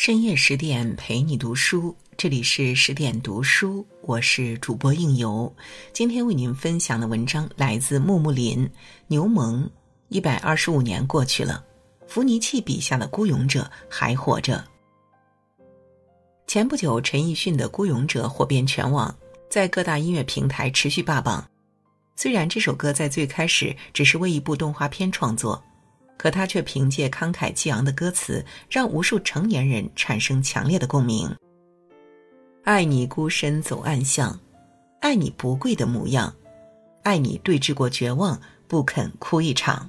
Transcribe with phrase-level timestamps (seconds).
[0.00, 5.52] 深夜十点陪你读书，这里是十点读书，我是主播应由。
[5.92, 8.70] 今天为您分享的文章来自木木林。
[9.08, 9.68] 牛虻
[10.08, 11.64] 一百二十五年过去了，
[12.06, 14.64] 伏尼契笔下的孤勇者还活着。
[16.46, 19.12] 前不久，陈奕迅的《孤勇者》火遍全网，
[19.50, 21.44] 在各大音乐平台持续霸榜。
[22.14, 25.60] 虽然这首歌在最开始只是为一部动画片创作。
[26.18, 31.34] 可他却凭借慷慨激昂的歌词，让无数成年人产生强烈的共鸣。
[32.64, 34.38] 爱你孤身走暗巷，
[35.00, 36.34] 爱你不跪的模样，
[37.04, 39.88] 爱你对峙过绝望不肯哭一场。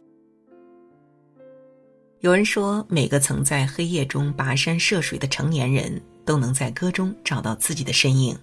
[2.19, 8.37] 有人说，每个曾在黑夜中跋山涉水的成年人，都能在歌中找到自己的身影。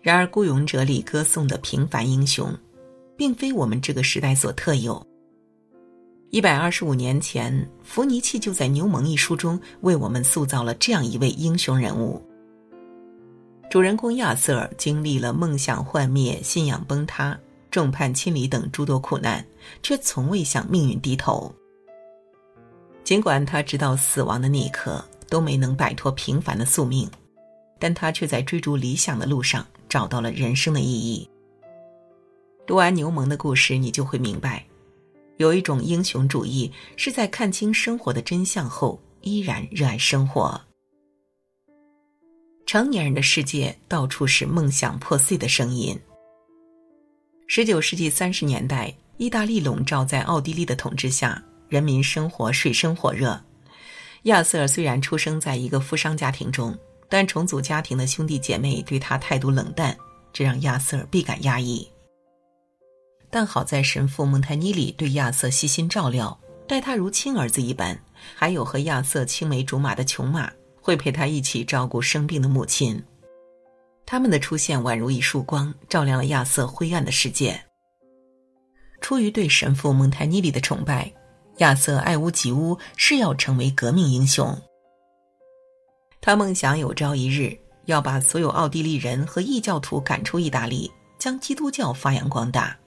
[0.00, 2.52] 然而，《孤勇者》里歌颂的平凡英雄，
[3.16, 5.04] 并非我们这个时代所特有。
[6.34, 12.20] 一百二十五年前，伏尼契就在《牛虻》一书中为我们塑造了这样一位英雄人物。
[13.70, 17.38] 主人公亚瑟经历了梦想幻灭、信仰崩塌、
[17.70, 19.46] 众叛亲离等诸多苦难，
[19.80, 21.54] 却从未向命运低头。
[23.04, 27.08] 尽管他直到死亡的那一刻都没能摆脱平凡的宿命，
[27.78, 31.30] 但他却在追逐理想的路上找到了人生的意义。
[32.66, 34.66] 读完《牛虻》的故事，你就会明白。
[35.36, 40.60] 有一种英雄主义，是在看清生活的真相后，依然热爱生活。
[42.66, 45.98] 成年人的世界，到处是梦想破碎的声音。
[47.46, 53.38] 十九世纪三十年代，意大利笼罩在奥地利的统治下，人民生活水深火热。
[54.22, 56.76] 亚瑟虽然出生在一个富商家庭中，
[57.08, 59.94] 但重组家庭的兄弟姐妹对他态度冷淡，
[60.32, 61.86] 这让亚瑟倍感压抑。
[63.34, 67.98] 但好在神父蒙泰尼里对亚瑟悉心照料，待他如亲儿子一般。
[68.36, 70.48] 还有和亚瑟青梅竹马的琼玛，
[70.80, 73.02] 会陪他一起照顾生病的母亲。
[74.06, 77.60] 他们的出现宛如一束光，照亮了亚瑟灰暗的世界。
[79.00, 81.12] 出于对神父蒙泰尼里的崇拜，
[81.56, 84.56] 亚瑟爱屋及乌，誓要成为革命英雄。
[86.20, 92.78] 他梦想有朝一日要把所有奥地利人和异教徒赶出意大利，将基督教发扬光大。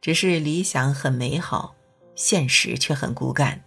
[0.00, 1.74] 只是理想很美好，
[2.14, 3.62] 现实却很骨感。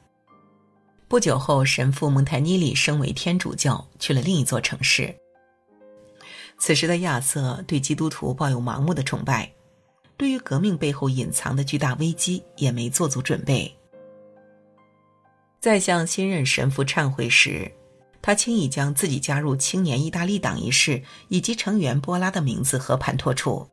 [1.07, 5.15] 不久后，神父蒙泰尼里升为天主教，去了另一座城市。
[6.57, 9.51] 此时的亚瑟对基督徒抱有盲目的崇拜，
[10.17, 13.71] 对于革命背后隐藏的巨大危机也没做足准备。
[15.59, 17.71] 在向新任神父忏悔时，
[18.23, 23.67] 他轻易将自己加入青年意大利党一事以及成员波拉的名字和盘托出。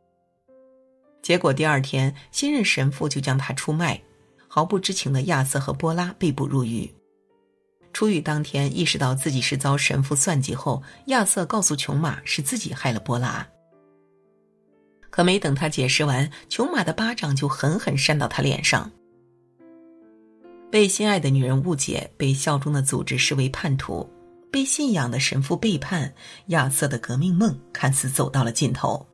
[1.30, 4.02] 结果第二天，新任神父就将他出卖，
[4.48, 6.92] 毫不知情的亚瑟和波拉被捕入狱。
[7.92, 13.46] 出狱当天，意识到自己是遭神父算计后，亚瑟告诉琼玛是自己害了波拉。
[15.08, 18.90] 可没等他解释完，琼玛的巴掌就狠狠扇到他脸上。
[20.68, 24.04] 被心爱的女人误解，被效忠的组织视为叛徒，
[24.50, 26.12] 被信仰的神父背叛，
[26.46, 29.06] 亚瑟的革命梦看似走到了尽头。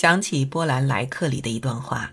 [0.00, 2.10] 想起波兰莱克里的一段话：“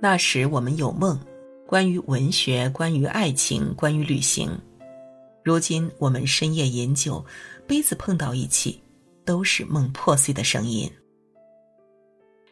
[0.00, 1.18] 那时我们有梦，
[1.66, 4.48] 关于文学，关于爱情，关于旅行。
[5.42, 7.26] 如今我们深夜饮酒，
[7.66, 8.80] 杯子碰到一起，
[9.24, 10.88] 都是梦破碎的声音。”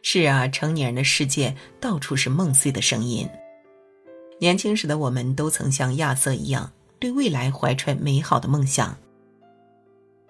[0.03, 3.25] 是啊，成年人的世界到处是梦碎的声音。
[4.41, 8.93] 年轻时的我们都曾像亚瑟一样，对未来怀揣美好的梦想。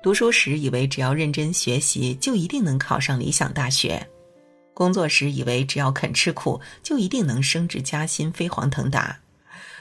[0.04, 4.06] 读书时以为只要认真学习就一定能考上理想大学，
[4.74, 9.18] 工作时以为只要肯吃苦就一定能升职加薪飞黄腾达，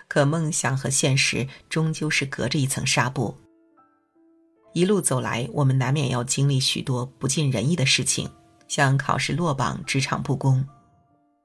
[0.06, 3.36] 可梦想和现实终究是隔着一层纱布。
[4.74, 8.30] 一路走来，我们难免要经历许多不尽人意的事情，
[8.68, 10.64] 像考试落榜、职场不公，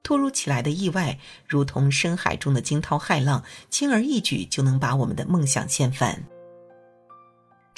[0.04, 1.18] 突如其来的意外，
[1.48, 6.24] 如同深海中的惊涛骇浪，轻而易举就能把我们的梦想掀翻。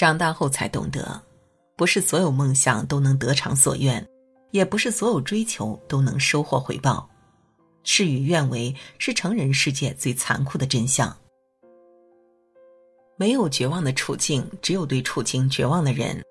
[0.00, 1.20] 长大后才懂得，
[1.76, 4.08] 不是所有梦想都能得偿所愿，
[4.50, 7.06] 也不是所有追求都能收获回报。
[7.85, 11.14] 事与愿违是成人世界最残酷的真相。
[13.19, 16.25] 没有绝望的处境，只有对处境绝望的人。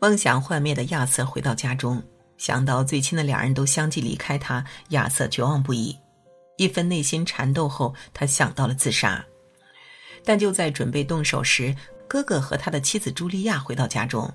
[0.00, 2.02] 梦想幻灭的亚瑟回到家中，
[2.38, 5.96] 想到最亲的两人都相继离开他，亚瑟绝望不已。
[6.56, 9.24] 一分内心缠斗后，他想到了自杀。
[10.24, 11.72] 但就在准备动手时，
[12.08, 14.32] 哥哥和他的妻子茱莉亚回到家中，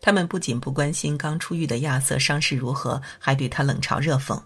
[0.00, 4.40] 他们不仅不关心刚出狱的亚瑟伤势如何，还对他冷嘲热讽。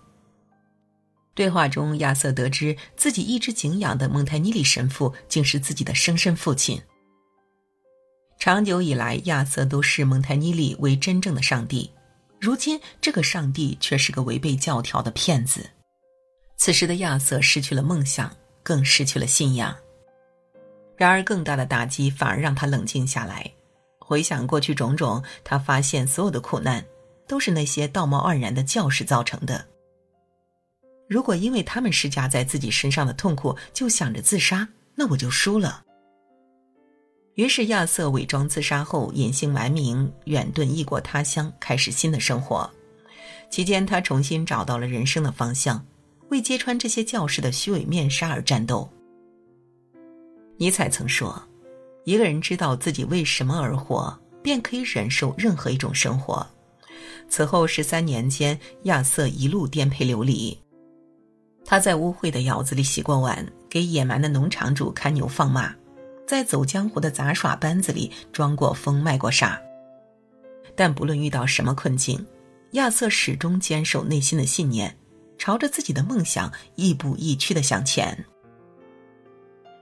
[1.35, 6.81] 对话中，亚瑟得知自己一直敬仰的蒙泰尼里神父竟是自己的生身父亲。
[8.39, 11.91] 长久以来，亚瑟都视蒙泰尼里为真正的上帝，
[12.41, 15.69] 如今这个上帝却是个违背教条的骗子。
[16.57, 18.31] 此时的亚瑟失去了梦想，
[18.63, 19.75] 更失去了信仰。
[21.01, 23.51] 然而，更大的打击反而让他冷静下来。
[23.99, 26.85] 回想过去种种，他发现所有的苦难
[27.27, 29.65] 都是那些道貌岸然的教士造成的。
[31.09, 35.83] 如果因为他们施加在自己身上的痛苦就想着自杀，那我就输了。
[37.35, 42.71] 于是亚瑟伪装自杀后隐姓埋名，远遁异国他乡，开始新的生活。
[43.49, 45.83] 期间，他重新找到了人生的方向，
[46.29, 48.87] 为揭穿这些教士的虚伪面纱而战斗。
[50.61, 51.43] 尼采曾说
[52.05, 56.47] ：“一个人知道自己为什么而活，便可以忍受任何一种生活。”
[57.31, 60.55] 此后十三年间，亚瑟一路颠沛流离。
[61.65, 65.75] 他在污秽的窑子里洗过碗，给野蛮的农场主看牛放马，
[66.27, 69.59] 在走江湖的杂耍班子里装过疯卖过傻。
[70.77, 72.23] 但不论遇到什么困境，
[72.73, 74.95] 亚瑟始终坚守内心的信念，
[75.39, 78.27] 朝着自己的梦想亦步亦趋的向前。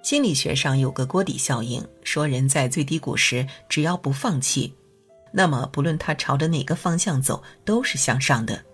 [0.03, 4.73] 心理学上有个锅底效应，说人在最低谷时，只要不放弃，
[5.33, 8.65] 那么不论他朝着哪个方向走，都是向上的。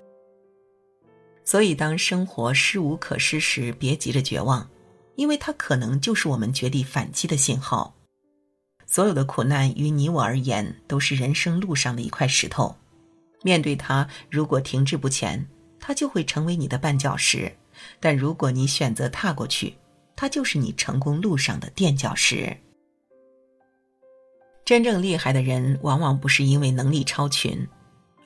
[1.45, 4.69] 所以，当生活失无可失时，别急着绝望，
[5.17, 7.95] 因为它可能就是我们绝地反击的信号。
[8.87, 12.77] 所有的苦难于你我而言，都是人生路上的一块石头。
[13.43, 15.47] 面对它，如果停滞不前，
[15.81, 17.51] 它就会成为你的绊脚石；
[18.01, 19.75] 但如果你选择踏过去，
[20.17, 22.57] 它就是你成功路上的垫脚石。
[24.65, 27.67] 真正厉害的人，往往不是因为能力超群。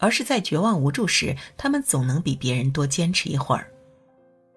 [0.00, 3.68] 而是在绝望无助时，他们总能比别人多坚持一会儿。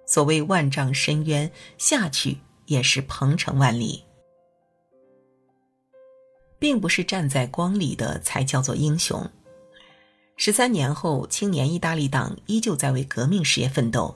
[0.06, 2.38] 所谓万丈深渊，下去
[2.68, 4.04] 也是鹏程万里。
[6.60, 9.28] 并不是站在光里的才叫做英雄。
[10.38, 14.16] 十三年后，青年意大利党依旧在为革命事业奋斗。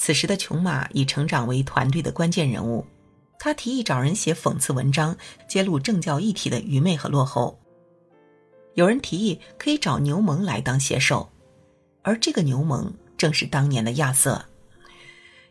[0.00, 2.82] 此时的琼马已成长为团队的关键人物。
[3.38, 5.14] 他提议找人写讽刺文章，
[5.46, 7.60] 揭露政教一体的愚昧和落后。
[8.74, 11.28] 有人提议可以找牛虻来当写手，
[12.00, 14.42] 而这个牛虻正是当年的亚瑟。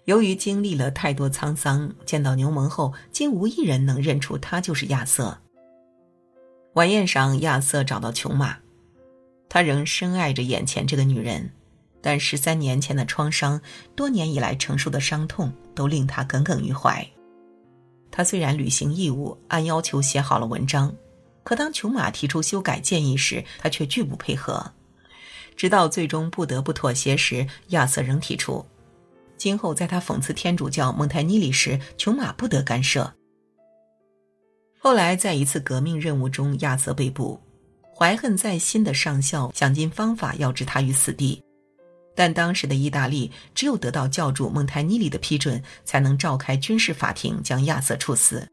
[0.05, 5.37] 由于经历了太多沧桑，见到牛虻后，竟无一人能认出他就是亚瑟。
[6.73, 8.57] 晚宴上，亚瑟找到琼玛，
[9.47, 11.51] 他仍深爱着眼前这个女人，
[12.01, 13.59] 但十三年前的创伤，
[13.95, 17.05] 多年以来承受的伤痛，都令他耿耿于怀。
[18.11, 20.93] 他虽然履行义务，按要求写好了文章。
[21.43, 24.71] 可当琼马提出修改建议时，他却拒不配合。
[25.55, 28.65] 直到最终不得不妥协时，亚瑟仍提出，
[29.37, 33.13] 今后在他讽刺天主教蒙台尼里时，琼马不得干涉。
[34.79, 37.39] 后来在一次革命任务中，亚瑟被捕，
[37.93, 41.43] 怀恨在心的上校想尽方法要置他于死地，
[42.15, 48.47] 但当时的意大利只有得到教主蒙泰尼里的批准，才能召开军事法庭将亚瑟处死。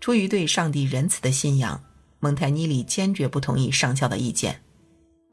[0.00, 1.82] 出于对上帝仁慈的信仰，
[2.20, 4.60] 蒙泰尼里坚决不同意上校的意见。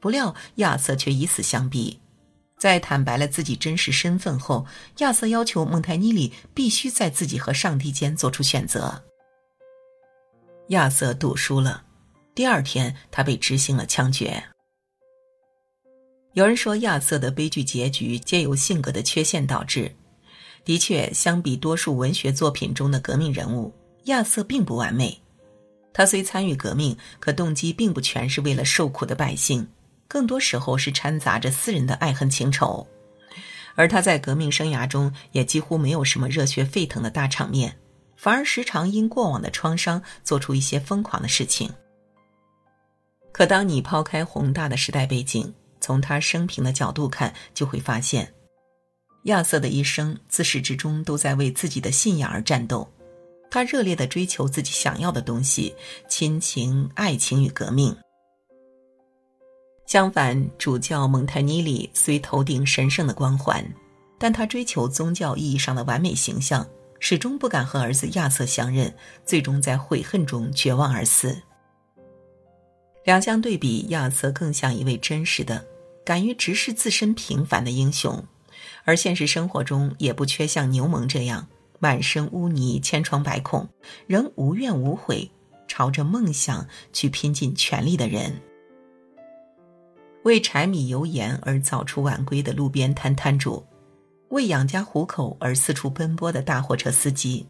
[0.00, 1.98] 不料亚瑟却以死相逼。
[2.58, 4.66] 在坦白了自己真实身份后，
[4.98, 9.04] 亚瑟要求蒙泰尼里必须在自己和上帝间做出选择。
[10.68, 11.84] 亚瑟赌输了，
[12.34, 14.42] 第二天他被执行了枪决。
[16.36, 19.90] 有人说亚瑟的悲剧结局皆由性格的缺陷导致。
[20.66, 23.72] 的确，相比多数文学作品中的革命人物。
[24.04, 25.18] 亚瑟并不完美，
[25.94, 29.66] 他虽参与革命，可动机并不全是为了受苦的百姓，
[30.06, 32.86] 更多时候是掺杂着私人的爱恨情仇。
[33.74, 37.74] 而他在革命生涯中也几乎没有什么热血沸腾的大场面，
[38.14, 41.72] 反而时常因过往的创伤做出一些疯狂的事情。
[43.32, 45.50] 可当你抛开宏大的时代背景，
[45.86, 48.34] 从他生平的角度看，就会发现，
[49.26, 52.92] 亚瑟的一生自始至终都在为自己的信仰而战斗。
[53.48, 55.72] 他热烈的追求自己想要的东西：
[56.08, 57.96] 亲情、爱情与革命。
[59.86, 63.64] 相反，主教蒙泰尼里虽头顶神圣的光环，
[64.18, 68.92] 但他追求宗教意义上的完美形象，始终不敢和儿子亚瑟相认，
[69.24, 71.40] 最终在悔恨中绝望而死。
[73.04, 75.64] 两相对比，亚瑟更像一位真实的、
[76.06, 78.24] 敢于直视自身平凡的英雄，
[78.84, 81.48] 而现实生活中也不缺像牛虻这样。
[81.78, 83.68] 满身污泥、千疮百孔，
[84.06, 85.30] 仍无怨无悔，
[85.68, 88.40] 朝着梦想去拼尽全力的人。
[90.22, 93.62] 为柴米油盐而早出晚归的路边摊摊主，
[94.30, 97.46] 为养家糊口而四处奔波的大货车司机，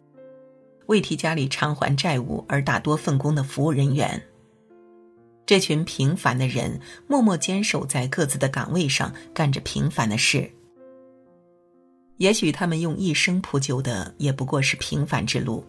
[0.87, 4.21] 为替家里偿还债务而打多份工的服务人员。
[5.47, 10.51] 这群平凡的人默默坚守在各自的岗位上，干着平凡的事。
[12.17, 15.63] 也许他们用一生铺就的也不过是平凡之路，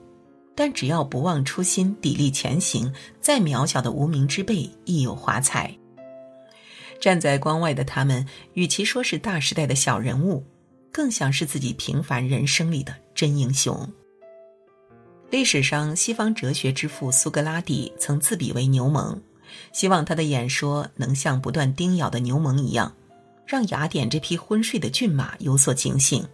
[0.57, 5.73] 但只要不忘初心，砥砺前行，再渺小的无名之辈亦有华彩。
[7.01, 10.45] 站在关外的他们，与其说是大时代的小人物，
[10.91, 13.89] 更像是自己平凡人生里的真英雄。
[15.31, 19.17] 历史上，西方哲学之父苏格拉底曾自比为牛虻。
[19.73, 22.95] 希望他的演说能像不断叮咬的牛虻一样，
[23.47, 26.27] 让雅典这匹昏睡的骏马有所警醒。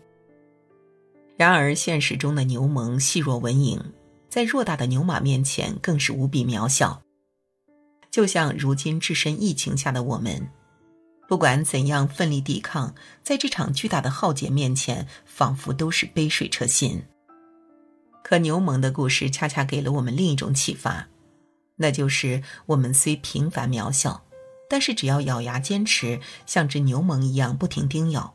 [1.37, 3.80] 然而，现实中的牛虻细若蚊蝇，
[4.28, 7.02] 在偌大的牛马面前更是无比渺小。
[8.11, 10.49] 就像如今置身疫情下的我们，
[11.26, 12.94] 不管怎样奋力抵抗，
[13.25, 17.02] 在这场巨大的浩劫面前，仿佛都是杯水车薪。
[18.23, 21.09] 可牛虻的故事恰恰给了我们另一种启发。
[21.76, 24.25] 那就是我们虽平凡渺小，
[24.69, 28.35] 但是只要咬牙坚持，像只牛虻一样不停叮咬，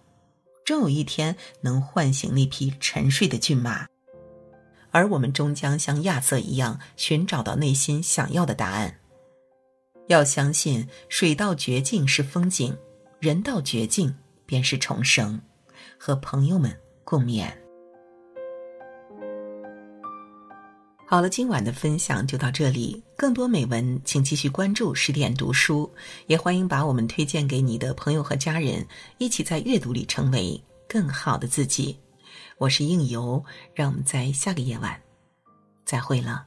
[0.66, 3.88] 终有一天能唤醒那匹沉睡的骏马，
[4.92, 9.00] 而我们终将像亚瑟一样寻找到内心想要的答案。
[10.08, 12.76] 要相信，水到绝境是风景，
[13.20, 14.16] 人到绝境
[14.46, 15.40] 便是重生。
[15.98, 17.59] 和朋友们共勉。
[21.12, 23.02] 好了，今晚的分享就到这里。
[23.18, 25.92] 更多美文，请继续关注十点读书，
[26.28, 28.86] 也欢迎把我们推荐给你的朋友和家人，
[29.18, 31.98] 一起在阅读里成为更好的自己。
[32.60, 35.02] 我是应由，让我们在下个夜晚
[35.84, 36.46] 再会了。